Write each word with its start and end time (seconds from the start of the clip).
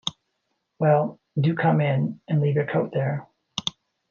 Well, 0.79 1.19
do 1.39 1.53
come 1.53 1.79
in, 1.79 2.21
and 2.27 2.41
leave 2.41 2.55
your 2.55 2.65
coat 2.65 2.89
there. 2.91 3.27